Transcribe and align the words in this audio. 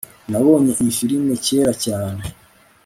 nabonye 0.29 0.71
iyi 0.81 0.91
firime 0.97 1.33
kera 1.45 1.73
cyane 1.85 2.21